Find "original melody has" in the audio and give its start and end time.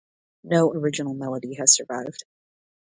0.73-1.75